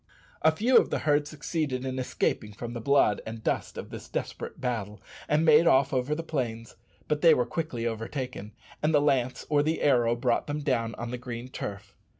A 0.41 0.51
few 0.51 0.77
of 0.77 0.89
the 0.89 0.97
herd 1.05 1.27
succeeded 1.27 1.85
in 1.85 1.99
escaping 1.99 2.53
from 2.53 2.73
the 2.73 2.81
blood 2.81 3.21
and 3.23 3.43
dust 3.43 3.77
of 3.77 3.91
this 3.91 4.09
desperate 4.09 4.59
battle, 4.59 4.99
and 5.29 5.45
made 5.45 5.67
off 5.67 5.93
over 5.93 6.15
the 6.15 6.23
plains; 6.23 6.75
but 7.07 7.21
they 7.21 7.35
were 7.35 7.45
quickly 7.45 7.85
overtaken, 7.85 8.53
and 8.81 8.95
the 8.95 8.99
lance 8.99 9.45
or 9.47 9.61
the 9.61 9.83
arrow 9.83 10.15
brought 10.15 10.47
them 10.47 10.61
down 10.61 10.95
on 10.95 11.11
the 11.11 11.19
green 11.19 11.49
turf. 11.49 11.95